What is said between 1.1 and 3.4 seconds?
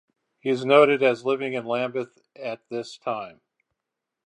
living in Lambeth at this time.